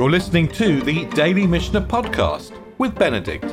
You're 0.00 0.10
listening 0.10 0.48
to 0.52 0.80
the 0.80 1.04
Daily 1.10 1.46
Mishnah 1.46 1.82
Podcast 1.82 2.58
with 2.78 2.94
Benedict. 2.94 3.44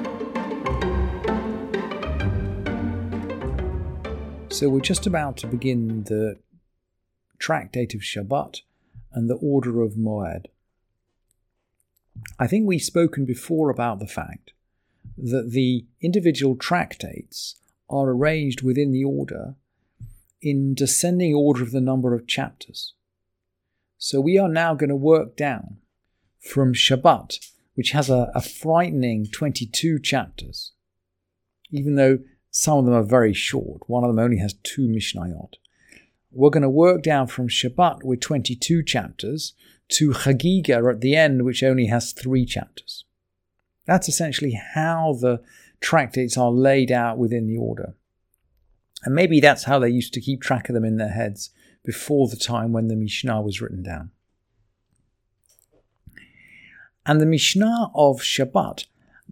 So 4.48 4.70
we're 4.70 4.80
just 4.80 5.06
about 5.06 5.36
to 5.40 5.48
begin 5.48 6.06
the 6.06 6.40
tractate 7.38 7.94
of 7.96 8.00
Shabbat 8.00 8.62
and 9.12 9.30
the 9.30 9.36
order 9.36 9.82
of 9.82 9.96
Moed. 9.96 10.46
I 12.40 12.48
think 12.48 12.66
we've 12.66 12.82
spoken 12.82 13.26
before 13.26 13.70
about 13.70 14.00
the 14.00 14.08
fact 14.08 14.54
that 15.18 15.52
the 15.52 15.86
individual 16.00 16.56
tractates 16.56 17.56
are 17.90 18.10
arranged 18.10 18.62
within 18.62 18.94
the 18.94 19.04
order 19.04 19.56
in 20.42 20.74
descending 20.74 21.36
order 21.36 21.62
of 21.62 21.72
the 21.72 21.82
number 21.82 22.14
of 22.14 22.26
chapters. 22.26 22.94
So 23.98 24.22
we 24.22 24.38
are 24.38 24.48
now 24.48 24.76
going 24.76 24.92
to 24.92 24.96
work 24.96 25.36
down 25.36 25.80
from 26.40 26.74
Shabbat, 26.74 27.40
which 27.76 27.92
has 27.92 28.10
a, 28.10 28.32
a 28.34 28.42
frightening 28.42 29.28
22 29.32 30.00
chapters, 30.00 30.74
even 31.72 31.96
though 31.96 32.20
some 32.50 32.80
of 32.80 32.86
them 32.86 32.94
are 32.94 33.04
very 33.04 33.34
short. 33.34 33.82
One 33.88 34.04
of 34.04 34.10
them 34.10 34.24
only 34.24 34.38
has 34.38 34.56
two 34.64 34.88
Mishnayot. 34.88 35.54
We're 36.32 36.50
going 36.50 36.64
to 36.64 36.70
work 36.70 37.04
down 37.04 37.28
from 37.28 37.48
Shabbat 37.48 38.04
with 38.04 38.22
22 38.22 38.84
chapters 38.84 39.54
to 39.90 40.12
Chagiga 40.12 40.92
at 40.92 41.02
the 41.02 41.16
end, 41.16 41.46
which 41.46 41.64
only 41.64 41.88
has 41.88 42.14
three 42.14 42.46
chapters. 42.46 43.06
That's 43.86 44.10
essentially 44.10 44.60
how 44.74 45.18
the 45.20 45.42
tractates 45.80 46.38
are 46.38 46.52
laid 46.52 46.92
out 46.92 47.18
within 47.18 47.48
the 47.48 47.58
order. 47.58 47.96
And 49.04 49.16
maybe 49.16 49.40
that's 49.40 49.64
how 49.64 49.80
they 49.80 49.90
used 49.90 50.14
to 50.16 50.22
keep 50.22 50.42
track 50.42 50.70
of 50.70 50.74
them 50.74 50.84
in 50.84 50.98
their 50.98 51.10
heads 51.10 51.52
before 51.86 52.28
the 52.28 52.36
time 52.36 52.74
when 52.74 52.88
the 52.88 52.96
Mishnah 52.96 53.42
was 53.42 53.62
written 53.62 53.84
down. 53.84 54.12
And 57.08 57.22
the 57.22 57.26
Mishnah 57.26 57.92
of 57.96 58.18
Shabbat 58.18 58.86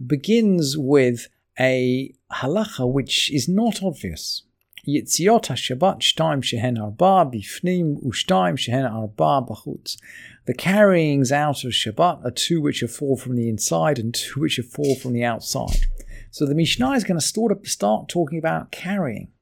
begins 0.06 0.78
with 0.78 1.28
a 1.60 2.14
halacha 2.32 2.90
which 2.90 3.30
is 3.30 3.50
not 3.50 3.82
obvious. 3.82 4.44
Yitziot 4.88 5.48
HaShabbat 5.48 6.00
shtaim 6.00 6.42
shehen 6.42 6.82
arba 6.82 7.30
bifnim 7.30 8.02
ushtaim 8.02 8.56
shehen 8.56 8.90
arba 8.90 9.46
bachutz. 9.46 9.98
The 10.46 10.54
carryings 10.54 11.30
out 11.30 11.64
of 11.64 11.72
Shabbat 11.72 12.24
are 12.24 12.30
two 12.30 12.62
which 12.62 12.82
are 12.82 12.88
four 12.88 13.18
from 13.18 13.36
the 13.36 13.48
inside 13.48 13.98
and 13.98 14.14
two 14.14 14.40
which 14.40 14.58
are 14.58 14.62
four 14.62 14.96
from 14.96 15.12
the 15.12 15.24
outside. 15.24 15.84
So 16.30 16.46
the 16.46 16.54
Mishnah 16.54 16.92
is 16.92 17.04
going 17.04 17.20
to 17.20 17.26
start, 17.26 17.66
start 17.66 18.08
talking 18.08 18.38
about 18.38 18.72
carrying. 18.72 19.32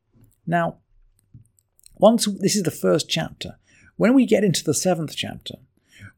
Now, 0.44 0.78
once 1.98 2.26
this 2.40 2.56
is 2.56 2.64
the 2.64 2.72
first 2.72 3.08
chapter, 3.08 3.58
when 3.96 4.12
we 4.12 4.26
get 4.26 4.42
into 4.42 4.64
the 4.64 4.74
seventh 4.74 5.14
chapter, 5.14 5.56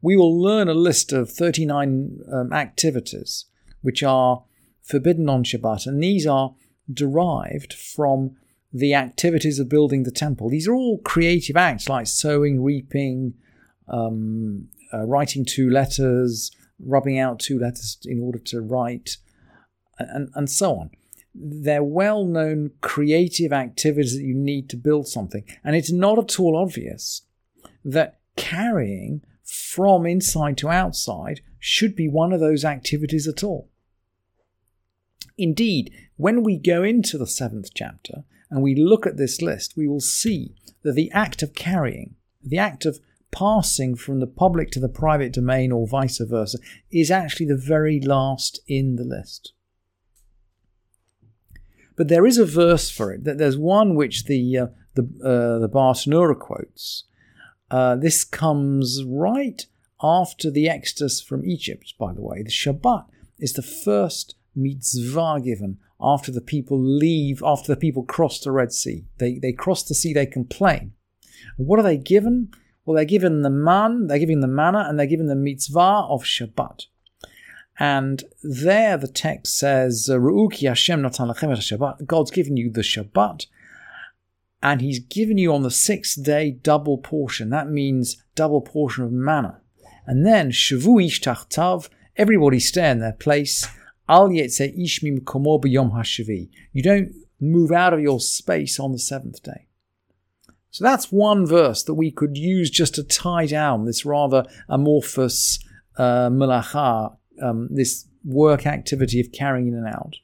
we 0.01 0.15
will 0.15 0.39
learn 0.39 0.67
a 0.67 0.73
list 0.73 1.11
of 1.11 1.29
39 1.31 2.19
um, 2.31 2.53
activities 2.53 3.45
which 3.81 4.03
are 4.03 4.43
forbidden 4.81 5.29
on 5.29 5.43
Shabbat, 5.43 5.85
and 5.85 6.01
these 6.01 6.25
are 6.25 6.55
derived 6.91 7.73
from 7.73 8.35
the 8.73 8.93
activities 8.93 9.59
of 9.59 9.69
building 9.69 10.03
the 10.03 10.11
temple. 10.11 10.49
These 10.49 10.67
are 10.67 10.73
all 10.73 10.99
creative 10.99 11.57
acts 11.57 11.89
like 11.89 12.07
sowing, 12.07 12.63
reaping, 12.63 13.33
um, 13.87 14.67
uh, 14.93 15.05
writing 15.05 15.45
two 15.45 15.69
letters, 15.69 16.51
rubbing 16.79 17.17
out 17.17 17.39
two 17.39 17.59
letters 17.59 17.97
in 18.05 18.21
order 18.21 18.39
to 18.39 18.61
write, 18.61 19.17
and, 19.99 20.29
and 20.35 20.49
so 20.49 20.75
on. 20.75 20.91
They're 21.33 21.83
well 21.83 22.25
known 22.25 22.71
creative 22.81 23.53
activities 23.53 24.15
that 24.15 24.23
you 24.23 24.33
need 24.33 24.69
to 24.69 24.77
build 24.77 25.07
something. 25.07 25.43
And 25.63 25.75
it's 25.75 25.91
not 25.91 26.17
at 26.17 26.39
all 26.39 26.57
obvious 26.57 27.23
that 27.85 28.19
carrying 28.35 29.21
from 29.47 30.05
inside 30.05 30.57
to 30.57 30.69
outside 30.69 31.41
should 31.57 31.95
be 31.95 32.07
one 32.07 32.33
of 32.33 32.39
those 32.39 32.65
activities 32.65 33.27
at 33.27 33.43
all. 33.43 33.69
Indeed, 35.37 35.93
when 36.17 36.43
we 36.43 36.57
go 36.57 36.83
into 36.83 37.17
the 37.17 37.27
seventh 37.27 37.69
chapter 37.73 38.23
and 38.49 38.61
we 38.61 38.75
look 38.75 39.05
at 39.05 39.17
this 39.17 39.41
list, 39.41 39.77
we 39.77 39.87
will 39.87 40.01
see 40.01 40.55
that 40.83 40.93
the 40.93 41.11
act 41.11 41.41
of 41.41 41.53
carrying, 41.53 42.15
the 42.43 42.57
act 42.57 42.85
of 42.85 42.99
passing 43.31 43.95
from 43.95 44.19
the 44.19 44.27
public 44.27 44.71
to 44.71 44.79
the 44.79 44.89
private 44.89 45.33
domain 45.33 45.71
or 45.71 45.87
vice 45.87 46.19
versa, 46.19 46.57
is 46.91 47.11
actually 47.11 47.45
the 47.45 47.57
very 47.57 47.99
last 48.01 48.59
in 48.67 48.95
the 48.95 49.03
list. 49.03 49.53
But 51.95 52.09
there 52.09 52.25
is 52.25 52.37
a 52.37 52.45
verse 52.45 52.89
for 52.89 53.11
it. 53.11 53.23
There's 53.23 53.57
one 53.57 53.95
which 53.95 54.25
the 54.25 54.57
uh, 54.57 54.67
the 54.95 55.03
uh, 55.23 55.59
the 55.59 55.69
Bartenura 55.69 56.37
quotes. 56.37 57.05
Uh, 57.69 57.95
this 57.95 58.23
comes 58.23 59.03
right 59.03 59.65
after 60.01 60.49
the 60.49 60.69
Exodus 60.69 61.21
from 61.21 61.45
Egypt. 61.45 61.93
By 61.99 62.13
the 62.13 62.21
way, 62.21 62.43
the 62.43 62.49
Shabbat 62.49 63.05
is 63.39 63.53
the 63.53 63.61
first 63.61 64.35
mitzvah 64.55 65.41
given 65.43 65.77
after 65.99 66.31
the 66.31 66.41
people 66.41 66.79
leave, 66.79 67.41
after 67.43 67.73
the 67.73 67.79
people 67.79 68.03
cross 68.03 68.39
the 68.39 68.51
Red 68.51 68.71
Sea. 68.71 69.05
They 69.17 69.39
they 69.39 69.51
cross 69.51 69.83
the 69.83 69.95
sea. 69.95 70.13
They 70.13 70.25
complain. 70.25 70.93
what 71.57 71.79
are 71.79 71.83
they 71.83 71.97
given? 71.97 72.51
Well, 72.85 72.95
they're 72.95 73.05
given 73.05 73.41
the 73.41 73.49
man, 73.49 74.07
they're 74.07 74.19
giving 74.19 74.39
the 74.39 74.47
manna, 74.47 74.85
and 74.87 74.97
they're 74.97 75.05
given 75.05 75.25
the 75.27 75.35
mitzvah 75.35 76.05
of 76.07 76.23
Shabbat. 76.23 76.85
And 77.79 78.23
there 78.41 78.97
the 78.97 79.09
text 79.09 79.57
says, 79.57 80.07
Ru'uki 80.09 80.67
Hashem 80.67 81.01
natan 81.01 81.27
lachem 81.27 81.51
Shabbat. 81.51 82.05
God's 82.05 82.31
given 82.31 82.55
you 82.55 82.71
the 82.71 82.81
Shabbat, 82.81 83.47
and 84.67 84.81
He's 84.81 84.99
given 84.99 85.37
you 85.37 85.53
on 85.53 85.63
the 85.63 85.71
sixth 85.71 86.21
day 86.21 86.51
double 86.51 86.97
portion. 86.97 87.49
That 87.51 87.69
means 87.69 88.21
double 88.35 88.59
portion 88.59 89.05
of 89.05 89.13
manna. 89.13 89.61
And 90.05 90.25
then 90.25 90.51
Shavu 90.51 91.05
ish 91.05 91.21
tachtav. 91.21 91.87
Everybody 92.17 92.59
stay 92.59 92.89
in 92.89 92.99
their 92.99 93.13
place. 93.13 93.65
Al 94.09 94.27
yetze 94.27 94.77
ishmim 94.77 95.21
komo 95.21 95.61
b'yom 95.63 95.93
hashavi. 95.93 96.49
You 96.73 96.83
don't 96.83 97.13
move 97.39 97.71
out 97.71 97.93
of 97.93 98.01
your 98.01 98.19
space 98.19 98.77
on 98.77 98.91
the 98.91 98.99
seventh 98.99 99.41
day. 99.41 99.67
So 100.71 100.83
that's 100.83 101.13
one 101.13 101.45
verse 101.45 101.83
that 101.83 101.93
we 101.93 102.11
could 102.11 102.37
use 102.37 102.69
just 102.69 102.95
to 102.95 103.03
tie 103.03 103.45
down 103.45 103.85
this 103.85 104.05
rather 104.05 104.43
amorphous 104.67 105.59
uh, 105.97 106.29
um, 107.41 107.69
this 107.71 108.05
work 108.25 108.67
activity 108.67 109.21
of 109.21 109.31
carrying 109.31 109.69
in 109.69 109.75
and 109.75 109.87
out. 109.87 110.17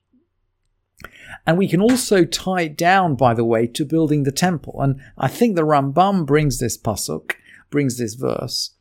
And 1.45 1.57
we 1.57 1.67
can 1.67 1.81
also 1.81 2.25
tie 2.25 2.63
it 2.63 2.77
down, 2.77 3.15
by 3.15 3.33
the 3.33 3.45
way, 3.45 3.67
to 3.67 3.85
building 3.85 4.23
the 4.23 4.31
temple. 4.31 4.81
And 4.81 5.01
I 5.17 5.27
think 5.27 5.55
the 5.55 5.63
Rambam 5.63 6.25
brings 6.25 6.59
this 6.59 6.77
pasuk, 6.77 7.33
brings 7.69 7.97
this 7.97 8.15
verse, 8.15 8.71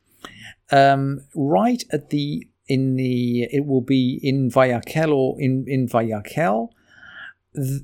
um, 0.70 1.20
right 1.34 1.82
at 1.92 2.10
the 2.10 2.48
in 2.68 2.96
the 2.96 3.42
it 3.50 3.66
will 3.66 3.80
be 3.80 4.20
in 4.22 4.50
Vayakel 4.50 5.12
or 5.12 5.40
in 5.40 5.64
in 5.66 5.88
Vayakel. 5.88 6.70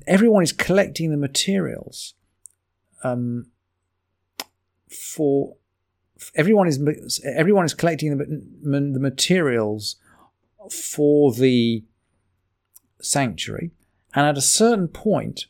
Everyone 0.07 0.41
is 0.41 0.51
collecting 0.51 1.11
the 1.11 1.17
materials. 1.17 2.15
Um, 3.03 3.47
for 4.89 5.55
everyone 6.35 6.67
is 6.67 7.21
everyone 7.23 7.65
is 7.65 7.73
collecting 7.73 8.17
the, 8.17 8.25
the 8.93 8.99
materials 8.99 9.97
for 10.71 11.33
the 11.33 11.83
sanctuary, 13.01 13.71
and 14.13 14.25
at 14.25 14.37
a 14.37 14.41
certain 14.41 14.87
point, 14.87 15.45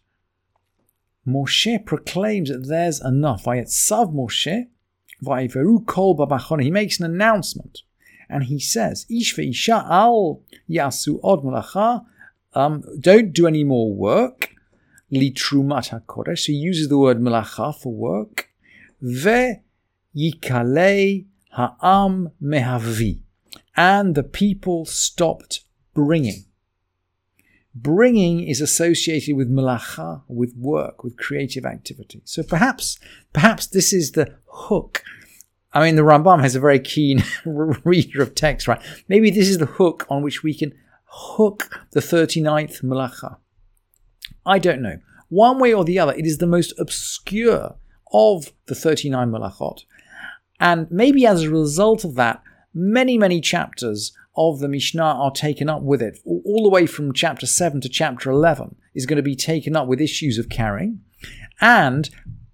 Moshe 1.28 1.86
proclaims 1.86 2.50
that 2.50 2.68
there's 2.68 3.02
enough. 3.02 3.44
Vayetzav 3.46 4.14
Moshe, 4.14 4.68
vayiveru 5.24 5.86
kol 5.86 6.18
babachon. 6.18 6.64
He 6.64 6.72
makes 6.72 7.00
an 7.00 7.06
announcement, 7.06 7.84
and 8.30 8.46
he 8.46 8.59
says, 8.59 9.06
"Ish 9.09 9.36
ve'isha 9.36 9.88
al 9.90 10.42
yasu 10.69 11.19
od 11.24 11.44
malacha." 11.44 12.06
Um, 12.53 12.84
don't 13.00 13.31
do 13.31 13.46
any 13.48 13.64
more 13.64 13.94
work. 13.94 14.56
Litrumat 15.12 15.90
hakodesh. 15.90 16.48
He 16.48 16.53
uses 16.53 16.90
the 16.90 16.98
word 16.98 17.19
malacha 17.19 17.80
for 17.80 17.94
work. 17.94 18.50
Ve 19.02 19.62
Ve'yikalei 20.16 21.25
ha'am 21.51 22.31
mehavi. 22.42 23.19
And 23.75 24.16
the 24.16 24.24
people 24.24 24.86
stopped 24.86 25.62
bringing. 25.94 26.45
Bringing 27.81 28.48
is 28.48 28.62
associated 28.62 29.36
with 29.36 29.52
malacha, 29.52 30.24
with 30.28 30.56
work, 30.58 31.04
with 31.04 31.18
creative 31.18 31.66
activity. 31.66 32.22
So 32.26 32.44
perhaps, 32.44 33.00
perhaps 33.34 33.68
this 33.68 33.94
is 33.94 34.12
the 34.12 34.36
hook. 34.46 35.04
I 35.72 35.84
mean, 35.84 35.96
the 35.96 36.02
Rambam 36.02 36.42
has 36.42 36.56
a 36.56 36.60
very 36.60 36.80
keen 36.80 37.24
reader 37.46 38.22
of 38.22 38.36
text, 38.36 38.68
right? 38.68 38.81
Maybe 39.08 39.30
this 39.30 39.48
is 39.48 39.60
the 39.60 39.66
hook 39.66 40.06
on 40.10 40.24
which 40.24 40.44
we 40.44 40.54
can 40.54 40.74
hook 41.06 41.86
the 41.92 42.00
39th 42.00 42.84
malacha. 42.84 43.38
I 44.46 44.60
don't 44.60 44.82
know. 44.82 44.98
One 45.30 45.60
way 45.60 45.74
or 45.74 45.86
the 45.86 46.00
other, 46.00 46.14
it 46.14 46.25
is 46.25 46.40
the 46.40 46.48
most 46.48 46.74
obscure 46.80 47.75
of 48.12 48.52
the 48.66 48.75
39 48.75 49.32
Malachot. 49.32 49.82
And 50.60 50.90
maybe 50.90 51.25
as 51.25 51.44
a 51.44 51.50
result 51.50 52.04
of 52.04 52.16
that, 52.16 52.42
many, 52.74 53.18
many 53.18 53.40
chapters 53.40 54.12
of 54.39 54.59
the 54.59 54.69
Mishnah 54.69 55.03
are 55.03 55.31
taken 55.31 55.69
up 55.69 55.81
with 55.81 56.01
it. 56.01 56.18
All 56.25 56.63
the 56.63 56.69
way 56.69 56.86
from 56.86 57.13
chapter 57.13 57.45
7 57.45 57.81
to 57.81 57.89
chapter 57.89 58.31
11 58.31 58.77
is 58.95 59.06
going 59.06 59.18
to 59.18 59.21
be 59.21 59.36
taken 59.36 59.75
up 59.75 59.86
with 59.86 60.00
issues 60.00 60.38
of 60.38 60.47
carrying. 60.47 61.01
And 61.59 62.09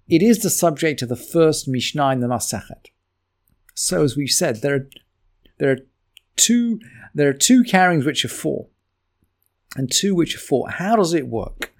it 0.08 0.20
is 0.20 0.40
the 0.40 0.50
subject 0.50 1.00
of 1.00 1.08
the 1.08 1.14
first 1.16 1.68
Mishnah 1.68 2.10
in 2.10 2.20
the 2.20 2.26
Masachet. 2.26 2.86
So, 3.74 4.02
as 4.02 4.16
we've 4.16 4.30
said, 4.30 4.62
there 4.62 4.74
are, 4.74 4.88
there 5.58 5.70
are 5.70 5.78
two 6.34 6.80
there 7.14 7.28
are 7.28 7.34
two 7.34 7.62
carryings 7.62 8.04
which 8.04 8.24
are 8.24 8.28
four, 8.28 8.66
and 9.76 9.90
two 9.90 10.14
which 10.14 10.34
are 10.34 10.40
four. 10.40 10.68
How 10.68 10.96
does 10.96 11.14
it 11.14 11.28
work? 11.28 11.72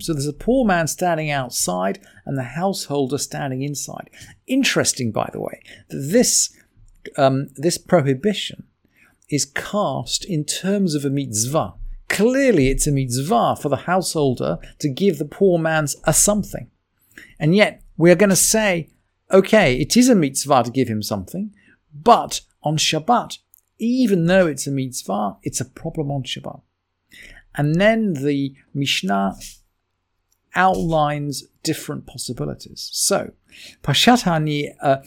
So 0.00 0.12
there's 0.12 0.26
a 0.26 0.32
poor 0.32 0.64
man 0.64 0.86
standing 0.86 1.30
outside 1.30 2.00
and 2.24 2.36
the 2.36 2.42
householder 2.42 3.18
standing 3.18 3.62
inside. 3.62 4.10
Interesting, 4.46 5.12
by 5.12 5.28
the 5.32 5.40
way, 5.40 5.62
that 5.90 6.08
this 6.12 6.56
um, 7.16 7.48
this 7.56 7.78
prohibition 7.78 8.64
is 9.28 9.44
cast 9.44 10.24
in 10.24 10.44
terms 10.44 10.94
of 10.94 11.04
a 11.04 11.10
mitzvah. 11.10 11.74
Clearly, 12.08 12.68
it's 12.68 12.86
a 12.86 12.92
mitzvah 12.92 13.56
for 13.60 13.68
the 13.68 13.76
householder 13.76 14.58
to 14.78 14.88
give 14.88 15.18
the 15.18 15.24
poor 15.24 15.58
man's 15.58 15.96
a 16.04 16.12
something. 16.12 16.70
And 17.38 17.54
yet, 17.54 17.82
we're 17.96 18.14
going 18.14 18.30
to 18.30 18.36
say, 18.36 18.90
okay, 19.32 19.76
it 19.76 19.96
is 19.96 20.08
a 20.08 20.14
mitzvah 20.14 20.64
to 20.64 20.70
give 20.70 20.88
him 20.88 21.02
something, 21.02 21.52
but 21.92 22.42
on 22.62 22.76
Shabbat, 22.76 23.38
even 23.78 24.26
though 24.26 24.46
it's 24.46 24.66
a 24.66 24.70
mitzvah, 24.70 25.36
it's 25.42 25.60
a 25.60 25.64
problem 25.64 26.10
on 26.10 26.22
Shabbat. 26.22 26.60
And 27.56 27.80
then 27.80 28.14
the 28.14 28.54
Mishnah 28.74 29.36
outlines 30.56 31.44
different 31.62 32.06
possibilities. 32.06 32.88
So, 32.92 33.32
uh. 34.82 35.02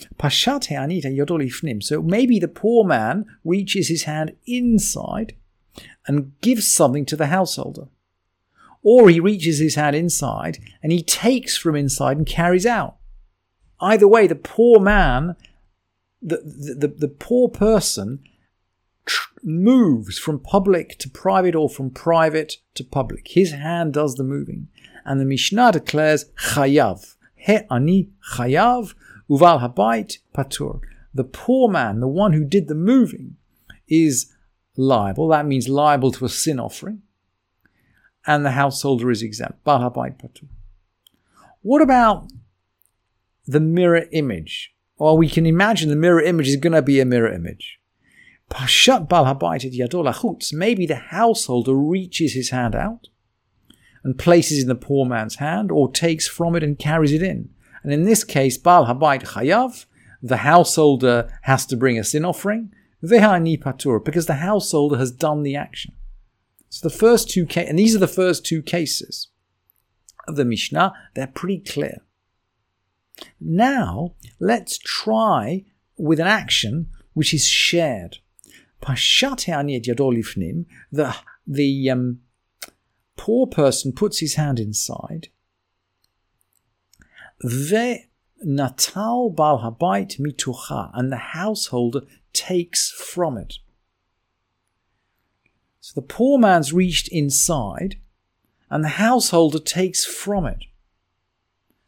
So 1.82 2.02
maybe 2.02 2.40
the 2.40 2.48
poor 2.48 2.86
man 2.86 3.26
reaches 3.44 3.88
his 3.88 4.04
hand 4.04 4.36
inside 4.46 5.36
and 6.08 6.40
gives 6.42 6.68
something 6.68 7.06
to 7.08 7.16
the 7.16 7.28
householder. 7.28 7.88
Or 8.82 9.10
he 9.10 9.20
reaches 9.20 9.60
his 9.60 9.76
hand 9.76 9.96
inside 9.96 10.60
and 10.82 10.92
he 10.92 11.04
takes 11.04 11.58
from 11.58 11.76
inside 11.76 12.18
and 12.18 12.26
carries 12.26 12.66
out. 12.66 12.96
Either 13.82 14.08
way, 14.08 14.28
the 14.28 14.36
poor 14.36 14.80
man, 14.80 15.36
the, 16.22 16.38
the, 16.38 16.88
the, 16.88 16.88
the 16.88 17.08
poor 17.08 17.50
person 17.50 18.20
tr- 19.06 19.30
moves 19.44 20.18
from 20.18 20.40
public 20.40 20.98
to 21.00 21.10
private 21.10 21.56
or 21.56 21.70
from 21.70 21.90
private 21.90 22.58
to 22.76 22.84
public. 22.84 23.28
His 23.30 23.52
hand 23.52 23.94
does 23.94 24.16
the 24.16 24.24
moving. 24.24 24.68
And 25.06 25.20
the 25.20 25.26
Mishnah 25.26 25.74
declares 25.74 26.26
chayav. 26.54 27.16
He 27.36 27.60
ani 27.72 28.10
chayav 28.34 28.94
uval 29.30 29.62
habayit 29.62 30.20
patur. 30.36 30.82
The 31.14 31.24
poor 31.24 31.70
man, 31.70 32.00
the 32.00 32.08
one 32.08 32.34
who 32.34 32.46
did 32.46 32.68
the 32.68 32.76
moving, 32.76 33.38
is 33.88 34.34
liable. 34.78 35.28
That 35.30 35.46
means 35.46 35.68
liable 35.68 36.12
to 36.14 36.26
a 36.26 36.30
sin 36.30 36.60
offering. 36.60 37.02
And 38.28 38.46
the 38.46 38.52
householder 38.52 39.10
is 39.10 39.24
exempt. 39.24 39.64
Bal 39.64 39.90
patur. 39.90 40.48
What 41.62 41.82
about 41.82 42.32
the 43.48 43.60
mirror 43.60 44.06
image? 44.12 44.74
Well, 44.98 45.18
we 45.18 45.30
can 45.30 45.46
imagine 45.46 45.90
the 45.90 45.96
mirror 45.96 46.22
image 46.22 46.48
is 46.48 46.58
going 46.58 46.74
to 46.74 46.82
be 46.82 47.00
a 47.00 47.06
mirror 47.06 47.32
image. 47.32 47.79
Pashat 48.50 49.08
bal 49.08 49.26
habayit 49.26 49.78
yadol 49.78 50.54
Maybe 50.54 50.86
the 50.86 50.96
householder 50.96 51.76
reaches 51.76 52.34
his 52.34 52.50
hand 52.50 52.76
out 52.76 53.08
and 54.04 54.18
places 54.18 54.62
in 54.64 54.70
the 54.70 54.76
poor 54.76 55.06
man's 55.06 55.36
hand, 55.36 55.72
or 55.72 55.92
takes 55.92 56.28
from 56.28 56.56
it 56.56 56.64
and 56.64 56.80
carries 56.80 57.12
it 57.12 57.22
in. 57.22 57.50
And 57.84 57.94
in 57.94 58.06
this 58.06 58.24
case, 58.24 58.58
bal 58.58 58.86
habayit 58.86 59.24
chayav, 59.24 59.86
the 60.22 60.38
householder 60.38 61.32
has 61.44 61.66
to 61.68 61.78
bring 61.78 62.00
a 62.00 62.04
sin 62.04 62.26
offering, 62.26 62.74
vehani 63.04 63.62
patur, 63.62 64.04
because 64.04 64.26
the 64.26 64.36
householder 64.36 64.98
has 64.98 65.12
done 65.12 65.44
the 65.44 65.56
action. 65.56 65.94
So 66.70 66.88
the 66.88 66.96
first 66.96 67.30
two 67.30 67.48
and 67.56 67.80
these 67.80 67.96
are 67.96 68.00
the 68.00 68.08
first 68.08 68.46
two 68.46 68.62
cases 68.62 69.30
of 70.28 70.36
the 70.36 70.46
Mishnah, 70.46 70.94
they're 71.16 71.28
pretty 71.28 71.60
clear. 71.60 72.02
Now, 73.40 74.16
let's 74.40 74.78
try 74.78 75.66
with 75.98 76.20
an 76.20 76.28
action 76.28 76.88
which 77.14 77.34
is 77.34 77.46
shared. 77.48 78.20
Yadolifnim, 78.82 80.66
the 80.92 81.16
the 81.46 81.90
um, 81.90 82.20
poor 83.18 83.48
person 83.48 83.92
puts 83.92 84.20
his 84.20 84.36
hand 84.36 84.60
inside. 84.60 85.30
Ve 87.42 88.06
natal 88.42 89.30
bal 89.30 89.60
habayit 89.60 90.20
mitucha, 90.20 90.92
and 90.94 91.12
the 91.12 91.18
householder 91.18 92.02
takes 92.34 92.92
from 92.92 93.38
it. 93.38 93.56
So 95.80 96.02
the 96.02 96.08
poor 96.08 96.38
man's 96.38 96.74
reached 96.74 97.08
inside, 97.10 98.00
and 98.70 98.84
the 98.84 98.90
householder 98.90 99.60
takes 99.60 100.06
from 100.06 100.46
it. 100.46 100.66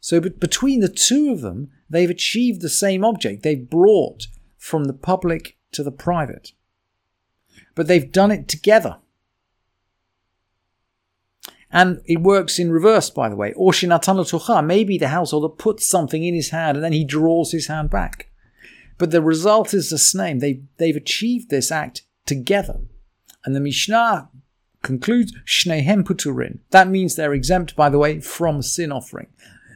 So 0.00 0.20
between 0.20 0.80
the 0.80 0.88
two 0.88 1.30
of 1.30 1.42
them, 1.42 1.70
they've 1.88 2.10
achieved 2.10 2.60
the 2.60 2.68
same 2.68 3.04
object. 3.04 3.42
They've 3.42 3.70
brought 3.70 4.26
from 4.58 4.84
the 4.84 4.92
public 4.92 5.56
to 5.70 5.84
the 5.84 5.92
private. 5.92 6.52
But 7.74 7.86
they've 7.86 8.10
done 8.10 8.30
it 8.30 8.48
together. 8.48 8.98
And 11.70 12.02
it 12.04 12.20
works 12.20 12.58
in 12.58 12.70
reverse, 12.70 13.08
by 13.08 13.30
the 13.30 13.36
way. 13.36 13.54
Or 13.54 13.72
shinatan 13.72 14.66
maybe 14.66 14.98
the 14.98 15.08
householder 15.08 15.48
puts 15.48 15.86
something 15.86 16.22
in 16.22 16.34
his 16.34 16.50
hand 16.50 16.76
and 16.76 16.84
then 16.84 16.92
he 16.92 17.04
draws 17.04 17.52
his 17.52 17.68
hand 17.68 17.88
back. 17.88 18.28
But 18.98 19.10
the 19.10 19.22
result 19.22 19.72
is 19.72 19.88
the 19.88 19.98
same. 19.98 20.38
They, 20.38 20.62
they've 20.76 20.94
achieved 20.94 21.48
this 21.48 21.72
act 21.72 22.02
together. 22.26 22.80
And 23.44 23.56
the 23.56 23.60
Mishnah 23.60 24.28
concludes, 24.82 25.32
Shnehem 25.46 26.04
puturin. 26.04 26.58
That 26.70 26.88
means 26.88 27.16
they're 27.16 27.34
exempt, 27.34 27.74
by 27.74 27.88
the 27.88 27.98
way, 27.98 28.20
from 28.20 28.62
sin 28.62 28.92
offering. 28.92 29.28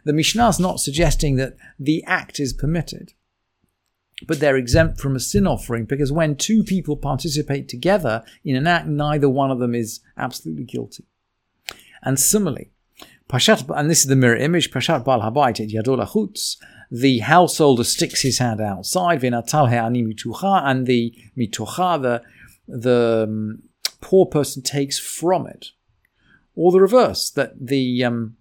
The 0.05 0.13
Mishnah 0.13 0.51
is 0.51 0.61
not 0.61 0.81
suggesting 0.81 1.37
that 1.37 1.57
the 1.79 2.05
act 2.05 2.39
is 2.39 2.53
permitted, 2.53 3.15
but 4.27 4.41
they're 4.41 4.57
exempt 4.57 5.01
from 5.01 5.15
a 5.15 5.21
sin 5.21 5.47
offering 5.47 5.85
because 5.85 6.11
when 6.11 6.37
two 6.37 6.65
people 6.65 6.97
participate 6.97 7.69
together 7.69 8.25
in 8.45 8.57
an 8.57 8.67
act, 8.67 8.87
neither 8.87 9.29
one 9.29 9.51
of 9.51 9.59
them 9.59 9.75
is 9.75 10.01
absolutely 10.17 10.65
guilty. 10.65 11.05
And 12.03 12.19
similarly, 12.19 12.71
Pashat, 13.29 13.69
and 13.77 13.91
this 13.91 14.01
is 14.01 14.07
the 14.07 14.17
mirror 14.17 14.37
image, 14.37 14.71
Pashat 14.71 15.05
Bal 15.05 15.21
Habayit 15.21 15.61
et 15.61 15.69
Yadol 15.69 16.07
Achutz, 16.07 16.57
the 16.91 17.19
householder 17.19 17.85
sticks 17.85 18.23
his 18.23 18.39
hand 18.39 18.61
outside, 18.61 19.21
Vinatal 19.21 19.69
He'ani 19.69 20.05
Mitucha, 20.05 20.63
and 20.65 20.87
the 20.87 21.13
Mitucha, 21.37 22.01
the, 22.01 22.23
the 22.69 23.25
um, 23.29 23.63
poor 24.01 24.27
person 24.27 24.63
takes 24.63 24.99
from 24.99 25.47
it. 25.47 25.69
Or 26.55 26.71
the 26.71 26.81
reverse, 26.81 27.29
that 27.31 27.55
the 27.61 28.05
um, 28.05 28.37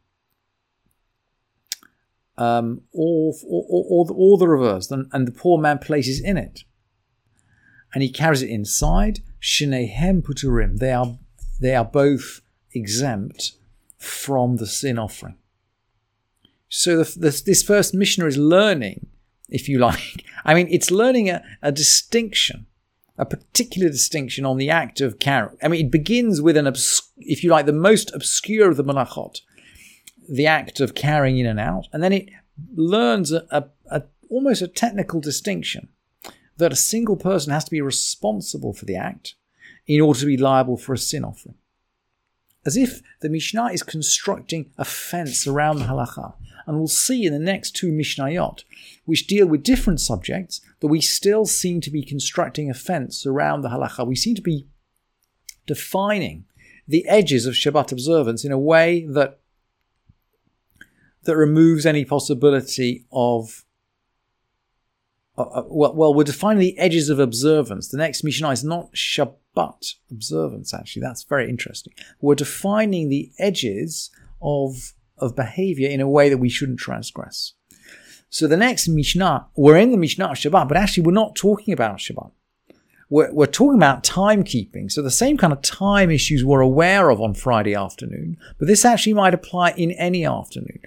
um, 2.38 2.82
or, 2.92 3.34
or, 3.48 3.66
or, 3.70 4.08
or, 4.14 4.38
the 4.38 4.48
reverse, 4.48 4.92
and, 4.92 5.08
and 5.14 5.28
the 5.28 5.32
poor 5.32 5.58
man 5.58 5.80
places 5.80 6.22
in 6.22 6.38
it. 6.38 6.64
And 7.94 8.04
he 8.04 8.10
carries 8.10 8.42
it 8.42 8.50
inside. 8.50 9.20
Shinehem 9.42 10.24
puturim. 10.24 10.78
They 10.78 10.92
are, 10.92 11.18
they 11.62 11.76
are 11.76 11.86
both 11.86 12.42
exempt 12.74 13.54
from 13.98 14.58
the 14.58 14.68
sin 14.68 15.00
offering. 15.00 15.38
So 16.68 16.98
the, 16.98 17.20
the, 17.20 17.44
this 17.46 17.64
first 17.64 17.94
missionary 17.94 18.30
is 18.30 18.38
learning, 18.38 19.08
if 19.50 19.70
you 19.70 19.80
like. 19.90 20.26
I 20.44 20.54
mean, 20.54 20.68
it's 20.70 20.92
learning 20.92 21.30
a, 21.30 21.42
a 21.62 21.72
distinction, 21.72 22.66
a 23.18 23.26
particular 23.26 23.90
distinction 23.90 24.46
on 24.46 24.58
the 24.58 24.70
act 24.70 25.00
of 25.00 25.20
carrying. 25.20 25.58
I 25.64 25.70
mean, 25.70 25.86
it 25.86 25.92
begins 25.92 26.42
with 26.42 26.58
an, 26.58 26.68
obs- 26.68 27.12
if 27.18 27.44
you 27.44 27.50
like, 27.50 27.66
the 27.66 27.72
most 27.72 28.14
obscure 28.14 28.70
of 28.70 28.78
the 28.78 28.84
malachot, 28.84 29.40
the 30.28 30.48
act 30.48 30.80
of 30.80 30.96
carrying 30.96 31.38
in 31.38 31.46
and 31.46 31.60
out, 31.60 31.88
and 31.94 32.02
then 32.04 32.14
it 32.14 32.30
learns 32.76 33.32
a, 33.32 33.46
a, 33.52 33.66
a, 33.90 34.04
almost 34.30 34.62
a 34.62 34.68
technical 34.68 35.20
distinction 35.20 35.90
that 36.58 36.72
a 36.72 36.78
single 36.78 37.18
person 37.18 37.52
has 37.52 37.66
to 37.66 37.72
be 37.72 37.82
responsible 37.82 38.74
for 38.74 38.86
the 38.86 38.96
act 38.96 39.36
in 39.88 40.02
order 40.02 40.20
to 40.22 40.26
be 40.26 40.38
liable 40.38 40.78
for 40.78 40.94
a 40.94 40.98
sin 40.98 41.24
offering. 41.24 41.56
As 42.66 42.76
if 42.76 43.02
the 43.22 43.30
Mishnah 43.30 43.68
is 43.68 43.84
constructing 43.84 44.72
a 44.78 44.86
fence 44.86 45.46
around 45.46 45.78
the 45.78 45.86
halacha. 45.86 46.34
And 46.66 46.78
we'll 46.78 46.88
see 46.88 47.26
in 47.26 47.34
the 47.34 47.38
next 47.38 47.76
two 47.76 47.92
Mishnayot, 47.92 48.64
which 49.06 49.28
deal 49.28 49.46
with 49.46 49.62
different 49.62 50.02
subjects, 50.02 50.62
that 50.80 50.88
we 50.88 51.00
still 51.00 51.46
seem 51.46 51.80
to 51.82 51.92
be 51.92 52.02
constructing 52.02 52.72
a 52.72 52.74
fence 52.74 53.24
around 53.24 53.62
the 53.62 53.70
halacha. 53.70 54.08
We 54.08 54.16
seem 54.16 54.34
to 54.34 54.42
be 54.42 54.66
defining 55.68 56.46
the 56.88 57.08
edges 57.08 57.46
of 57.46 57.54
Shabbat 57.54 57.92
observance 57.92 58.44
in 58.44 58.52
a 58.52 58.58
way 58.58 59.06
that 59.06 59.40
that 61.26 61.36
removes 61.36 61.86
any 61.86 62.06
possibility 62.06 63.06
of 63.12 63.66
uh, 65.38 65.42
uh, 65.42 65.64
well, 65.68 65.94
well, 65.94 66.14
we're 66.14 66.24
defining 66.24 66.62
the 66.62 66.78
edges 66.78 67.10
of 67.10 67.20
observance. 67.20 67.90
The 67.90 67.98
next 67.98 68.24
Mishnah 68.24 68.52
is 68.52 68.64
not 68.64 68.94
Shabbat 68.94 69.96
observance, 70.10 70.74
actually. 70.74 71.02
That's 71.02 71.24
very 71.24 71.50
interesting. 71.50 71.94
We're 72.22 72.36
defining 72.36 73.10
the 73.10 73.32
edges 73.38 74.12
of, 74.42 74.94
of 75.18 75.36
behavior 75.36 75.90
in 75.90 76.00
a 76.00 76.08
way 76.08 76.30
that 76.30 76.38
we 76.38 76.50
shouldn't 76.50 76.80
transgress. 76.80 77.54
So 78.30 78.48
the 78.48 78.58
next 78.58 78.88
Mishnah, 78.88 79.48
we're 79.56 79.78
in 79.78 79.92
the 79.92 79.98
Mishnah 79.98 80.26
of 80.26 80.38
Shabbat, 80.38 80.68
but 80.68 80.78
actually 80.78 81.04
we're 81.04 81.12
not 81.12 81.36
talking 81.36 81.74
about 81.74 81.98
Shabbat. 81.98 82.32
We're, 83.10 83.32
we're 83.32 83.46
talking 83.46 83.78
about 83.78 84.04
timekeeping. 84.04 84.92
So 84.92 85.02
the 85.02 85.12
same 85.12 85.38
kind 85.38 85.54
of 85.54 85.62
time 85.62 86.10
issues 86.10 86.44
we're 86.44 86.62
aware 86.62 87.10
of 87.10 87.22
on 87.22 87.34
Friday 87.34 87.76
afternoon, 87.76 88.38
but 88.58 88.68
this 88.68 88.84
actually 88.84 89.14
might 89.14 89.34
apply 89.34 89.72
in 89.72 89.92
any 89.92 90.26
afternoon. 90.26 90.80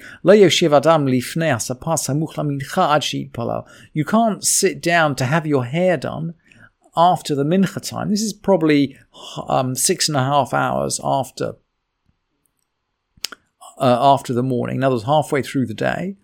You 3.92 4.04
can't 4.04 4.44
sit 4.44 4.82
down 4.82 5.14
to 5.16 5.24
have 5.24 5.46
your 5.46 5.64
hair 5.64 5.96
done 5.96 6.34
after 6.96 7.34
the 7.34 7.44
mincha 7.44 7.80
time. 7.88 8.10
This 8.10 8.22
is 8.22 8.32
probably 8.32 8.98
um, 9.48 9.74
six 9.76 10.08
and 10.08 10.16
a 10.16 10.24
half 10.24 10.52
hours 10.52 11.00
after 11.02 11.54
uh, 13.80 13.98
after 14.00 14.32
the 14.32 14.42
morning. 14.42 14.76
In 14.76 14.84
other 14.84 14.96
words, 14.96 15.04
halfway 15.04 15.42
through 15.42 15.66
the 15.66 15.74
day. 15.74 16.16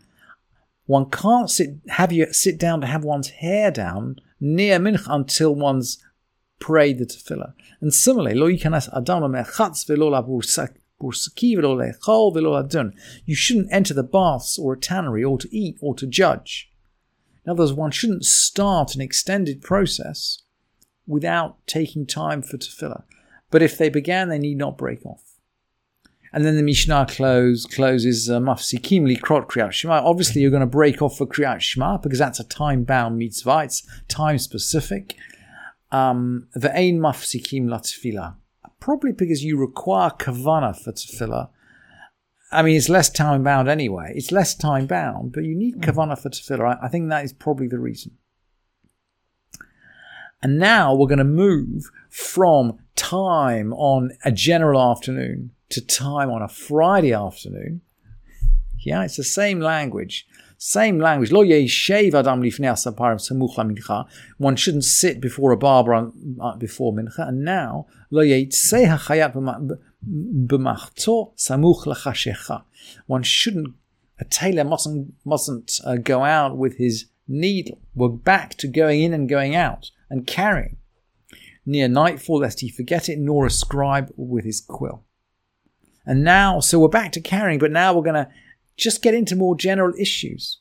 One 0.86 1.08
can't 1.08 1.48
sit 1.48 1.76
have 1.88 2.12
you 2.12 2.30
sit 2.32 2.58
down 2.58 2.80
to 2.82 2.86
have 2.86 3.04
one's 3.04 3.28
hair 3.28 3.70
down 3.70 4.16
near 4.44 4.78
mincha 4.78 5.06
until 5.08 5.54
one's 5.54 6.02
prayed 6.60 6.98
the 6.98 7.06
tefillah. 7.06 7.54
And 7.80 7.92
similarly, 7.92 8.34
lo 8.34 8.48
yikanas 8.48 8.88
adam 8.96 9.32
merchatz 9.32 9.86
velo 9.86 10.10
You 13.26 13.34
shouldn't 13.34 13.72
enter 13.72 13.94
the 13.94 14.02
baths 14.02 14.58
or 14.58 14.72
a 14.72 14.78
tannery 14.78 15.24
or 15.24 15.38
to 15.38 15.56
eat 15.56 15.76
or 15.80 15.94
to 15.94 16.06
judge. 16.06 16.70
In 17.44 17.50
other 17.50 17.62
words, 17.62 17.72
one 17.72 17.90
shouldn't 17.90 18.24
start 18.24 18.94
an 18.94 19.00
extended 19.00 19.60
process 19.60 20.42
without 21.06 21.66
taking 21.66 22.06
time 22.06 22.40
for 22.40 22.56
tefillah. 22.56 23.04
But 23.50 23.62
if 23.62 23.76
they 23.76 23.88
began, 23.88 24.28
they 24.28 24.38
need 24.38 24.56
not 24.56 24.78
break 24.78 25.04
off. 25.04 25.33
And 26.34 26.44
then 26.44 26.56
the 26.56 26.64
Mishnah 26.64 27.06
close, 27.08 27.64
closes 27.64 28.28
uh, 28.28 28.40
mafsikim 28.40 29.02
likrot 29.02 29.46
kriyat 29.46 29.70
shema. 29.70 30.04
Obviously, 30.04 30.42
you're 30.42 30.50
going 30.50 30.62
to 30.62 30.66
break 30.66 31.00
off 31.00 31.16
for 31.16 31.28
kriyat 31.28 31.60
shema 31.60 31.96
because 31.98 32.18
that's 32.18 32.40
a 32.40 32.44
time-bound 32.44 33.16
mitzvah. 33.16 33.62
It's 33.62 33.86
time-specific. 34.08 35.14
Um, 35.92 36.48
the 36.54 36.76
ein 36.76 36.98
mafsikim 36.98 37.66
latfila. 37.66 38.34
Probably 38.80 39.12
because 39.12 39.44
you 39.44 39.56
require 39.56 40.10
kavana 40.10 40.76
for 40.76 40.90
tefillah. 40.90 41.50
I 42.50 42.62
mean, 42.62 42.76
it's 42.76 42.88
less 42.88 43.10
time-bound 43.10 43.68
anyway. 43.68 44.12
It's 44.16 44.32
less 44.32 44.56
time-bound, 44.56 45.32
but 45.32 45.44
you 45.44 45.54
need 45.54 45.82
kavana 45.82 46.18
for 46.20 46.30
tefillah. 46.30 46.80
I 46.82 46.88
think 46.88 47.10
that 47.10 47.24
is 47.24 47.32
probably 47.32 47.68
the 47.68 47.78
reason. 47.78 48.18
And 50.42 50.58
now 50.58 50.96
we're 50.96 51.06
going 51.06 51.18
to 51.18 51.24
move 51.24 51.92
from 52.10 52.80
time 52.96 53.72
on 53.74 54.10
a 54.24 54.32
general 54.32 54.82
afternoon 54.82 55.52
to 55.74 55.84
time 55.84 56.30
on 56.30 56.42
a 56.42 56.48
Friday 56.48 57.12
afternoon. 57.12 57.80
Yeah, 58.78 59.04
it's 59.04 59.16
the 59.16 59.24
same 59.24 59.60
language. 59.60 60.26
Same 60.56 60.98
language. 60.98 61.32
Lo 61.32 61.42
adam 61.42 62.42
mincha. 62.42 64.06
One 64.38 64.56
shouldn't 64.56 64.84
sit 64.84 65.20
before 65.20 65.52
a 65.52 65.56
barber 65.56 66.10
uh, 66.40 66.56
before 66.56 66.92
mincha. 66.92 67.28
And 67.28 67.44
now, 67.44 67.86
lo 68.10 68.22
One 73.06 73.22
shouldn't, 73.22 73.74
a 74.20 74.24
tailor 74.24 74.64
mustn't, 74.64 75.14
mustn't 75.24 75.80
uh, 75.84 75.96
go 75.96 76.24
out 76.24 76.56
with 76.56 76.76
his 76.78 77.06
needle. 77.26 77.80
We're 77.94 78.08
back 78.08 78.54
to 78.58 78.68
going 78.68 79.02
in 79.02 79.12
and 79.12 79.28
going 79.28 79.54
out 79.56 79.90
and 80.08 80.26
carrying 80.26 80.76
near 81.66 81.88
nightfall, 81.88 82.40
lest 82.40 82.60
he 82.60 82.68
forget 82.68 83.08
it, 83.08 83.18
nor 83.18 83.46
a 83.46 83.50
scribe 83.50 84.12
with 84.16 84.44
his 84.44 84.60
quill. 84.60 85.04
And 86.06 86.22
now, 86.22 86.60
so 86.60 86.78
we're 86.78 86.88
back 86.88 87.12
to 87.12 87.20
carrying, 87.20 87.58
but 87.58 87.72
now 87.72 87.94
we're 87.94 88.02
going 88.02 88.14
to 88.26 88.28
just 88.76 89.02
get 89.02 89.14
into 89.14 89.36
more 89.36 89.56
general 89.56 89.94
issues. 89.98 90.58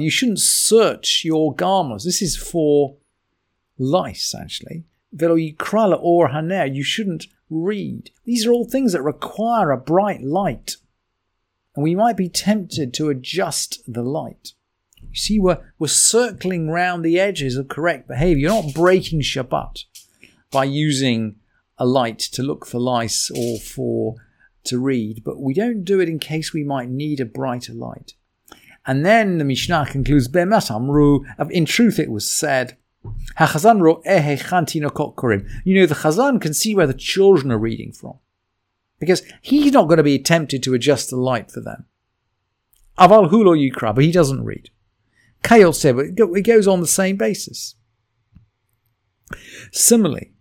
You 0.00 0.10
shouldn't 0.10 0.40
search 0.40 1.24
your 1.24 1.54
garments. 1.54 2.04
This 2.04 2.22
is 2.22 2.36
for 2.36 2.96
lice, 3.78 4.34
actually. 4.34 4.84
or 5.96 6.30
haner. 6.30 6.66
You 6.66 6.82
shouldn't 6.82 7.26
read. 7.50 8.10
These 8.24 8.46
are 8.46 8.52
all 8.52 8.64
things 8.64 8.92
that 8.92 9.02
require 9.02 9.70
a 9.70 9.76
bright 9.76 10.22
light. 10.22 10.76
And 11.74 11.82
we 11.82 11.94
might 11.94 12.16
be 12.16 12.28
tempted 12.28 12.94
to 12.94 13.10
adjust 13.10 13.80
the 13.86 14.02
light. 14.02 14.52
You 15.10 15.16
see, 15.16 15.38
we're, 15.38 15.60
we're 15.78 15.88
circling 15.88 16.70
round 16.70 17.04
the 17.04 17.20
edges 17.20 17.56
of 17.56 17.68
correct 17.68 18.08
behavior. 18.08 18.48
You're 18.48 18.62
not 18.62 18.74
breaking 18.74 19.20
Shabbat 19.20 19.84
by 20.50 20.64
using 20.64 21.36
a 21.78 21.86
light 21.86 22.18
to 22.18 22.42
look 22.42 22.66
for 22.66 22.78
lice 22.78 23.30
or 23.30 23.58
for 23.58 24.14
to 24.64 24.78
read, 24.78 25.22
but 25.24 25.40
we 25.40 25.54
don't 25.54 25.84
do 25.84 26.00
it 26.00 26.08
in 26.08 26.18
case 26.18 26.52
we 26.52 26.64
might 26.64 26.88
need 26.88 27.20
a 27.20 27.24
brighter 27.24 27.74
light. 27.74 28.14
And 28.86 29.04
then 29.04 29.38
the 29.38 29.44
Mishnah 29.44 29.86
concludes, 29.86 30.28
in 30.28 31.64
truth 31.64 31.98
it 31.98 32.10
was 32.10 32.30
said, 32.30 32.76
you 33.04 33.10
know, 33.40 33.96
the 35.86 35.94
Chazan 35.94 36.40
can 36.40 36.54
see 36.54 36.74
where 36.74 36.86
the 36.86 36.94
children 36.94 37.52
are 37.52 37.58
reading 37.58 37.92
from. 37.92 38.18
Because 38.98 39.22
he's 39.42 39.72
not 39.72 39.88
going 39.88 39.98
to 39.98 40.02
be 40.02 40.18
tempted 40.18 40.62
to 40.62 40.74
adjust 40.74 41.10
the 41.10 41.16
light 41.16 41.50
for 41.50 41.60
them. 41.60 41.86
Aval 42.98 43.30
hulo 43.30 43.54
yukra, 43.58 43.94
but 43.94 44.04
he 44.04 44.12
doesn't 44.12 44.44
read. 44.44 44.70
Kayot 45.42 45.74
said, 45.74 45.96
it 45.98 46.42
goes 46.42 46.66
on 46.66 46.80
the 46.80 46.86
same 46.86 47.16
basis. 47.16 47.74
Similarly, 49.72 50.33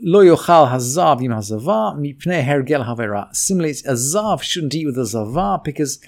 Lo 0.00 0.24
yochal 0.24 0.70
hazav 0.70 1.22
im 1.22 1.32
hazava 1.32 1.96
mipnei 1.96 2.44
hergel 2.44 2.86
havera. 2.86 3.34
Similarly, 3.34 3.74
a 3.86 3.94
zav 3.94 4.42
shouldn't 4.42 4.74
eat 4.74 4.86
with 4.86 4.98
a 4.98 5.06
zava 5.06 5.60
because 5.64 6.00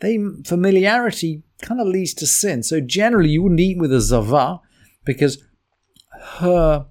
they 0.00 0.18
familiarity 0.44 1.42
kind 1.62 1.80
of 1.80 1.86
leads 1.86 2.12
to 2.14 2.26
sin. 2.26 2.62
So 2.62 2.80
generally, 2.80 3.30
you 3.30 3.42
wouldn't 3.42 3.60
eat 3.60 3.78
with 3.78 3.92
a 3.92 4.00
zava 4.00 4.60
because 5.04 5.42
her 6.38 6.86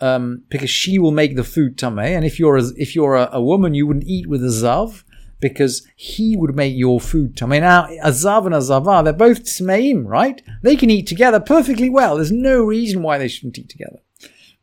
um, 0.00 0.42
because 0.48 0.70
she 0.70 0.98
will 0.98 1.12
make 1.12 1.36
the 1.36 1.44
food 1.44 1.76
tameh. 1.76 2.14
And 2.16 2.24
if 2.24 2.38
you're 2.38 2.56
a, 2.56 2.64
if 2.76 2.94
you're 2.94 3.14
a, 3.14 3.28
a, 3.32 3.42
woman, 3.42 3.74
you 3.74 3.86
wouldn't 3.86 4.06
eat 4.06 4.26
with 4.26 4.44
a 4.44 4.48
zav 4.48 5.02
because 5.40 5.86
he 5.96 6.36
would 6.36 6.54
make 6.54 6.74
your 6.76 7.00
food 7.00 7.36
tameh. 7.36 7.60
Now, 7.60 7.86
a 7.86 8.10
zav 8.10 8.46
and 8.46 8.54
a 8.54 8.62
zava, 8.62 9.02
they're 9.02 9.12
both 9.12 9.44
tameim, 9.44 10.04
right? 10.06 10.42
They 10.62 10.76
can 10.76 10.90
eat 10.90 11.06
together 11.06 11.40
perfectly 11.40 11.90
well. 11.90 12.16
There's 12.16 12.32
no 12.32 12.62
reason 12.62 13.02
why 13.02 13.18
they 13.18 13.28
shouldn't 13.28 13.58
eat 13.58 13.68
together. 13.68 14.00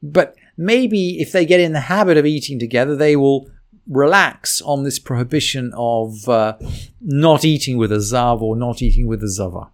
But 0.04 0.36
maybe 0.62 1.20
if 1.20 1.32
they 1.32 1.46
get 1.46 1.60
in 1.60 1.74
the 1.74 1.82
habit 1.82 2.18
of 2.18 2.26
eating 2.26 2.60
together, 2.60 2.96
they 2.96 3.16
will 3.16 3.50
relax 3.88 4.62
on 4.62 4.84
this 4.84 5.00
prohibition 5.00 5.72
of 5.76 6.30
uh, 6.30 6.58
not 7.02 7.44
eating 7.44 7.78
with 7.78 7.92
a 7.92 7.98
zav 7.98 8.42
or 8.42 8.56
not 8.56 8.82
eating 8.82 9.08
with 9.08 9.24
a 9.24 9.28
zava. 9.28 9.72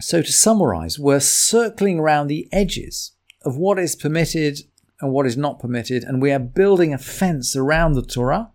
So, 0.00 0.22
to 0.22 0.32
summarize, 0.32 0.98
we're 0.98 1.20
circling 1.20 1.98
around 1.98 2.28
the 2.28 2.48
edges 2.50 3.12
of 3.42 3.56
what 3.56 3.78
is 3.78 3.94
permitted 3.94 4.60
and 5.00 5.12
what 5.12 5.26
is 5.26 5.36
not 5.36 5.60
permitted, 5.60 6.02
and 6.02 6.22
we 6.22 6.32
are 6.32 6.38
building 6.38 6.94
a 6.94 6.98
fence 6.98 7.54
around 7.54 7.92
the 7.92 8.02
Torah. 8.02 8.50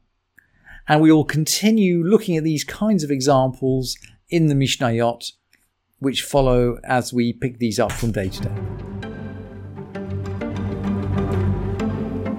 And 0.85 0.99
we 0.99 1.13
will 1.13 1.23
continue 1.23 2.03
looking 2.03 2.35
at 2.35 2.43
these 2.43 2.65
kinds 2.65 3.03
of 3.03 3.11
examples 3.11 3.97
in 4.29 4.47
the 4.47 4.55
Mishnayot 4.55 5.31
which 6.03 6.21
follow 6.21 6.77
as 6.83 7.11
we 7.11 7.33
pick 7.33 7.57
these 7.59 7.79
up 7.79 7.91
from 7.91 8.11
day 8.11 8.29
to 8.29 8.41
day. 8.41 8.55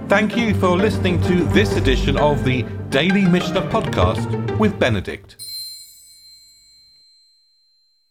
Thank 0.08 0.36
you 0.36 0.54
for 0.54 0.76
listening 0.76 1.20
to 1.22 1.44
this 1.46 1.76
edition 1.76 2.16
of 2.16 2.44
the 2.44 2.62
Daily 2.90 3.26
Mishnah 3.26 3.62
Podcast 3.62 4.58
with 4.58 4.78
Benedict. 4.78 5.43